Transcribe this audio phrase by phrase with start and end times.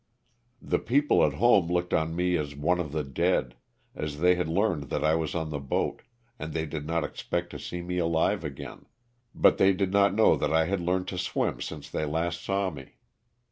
[0.63, 3.53] The people at home looked on me as one of the dead,
[3.93, 6.01] as they had learned that I was on the boat
[6.39, 8.87] and they did not expect to see me alive again,
[9.35, 12.71] but they did not know that I had learned to swim since they last saw
[12.71, 12.93] me.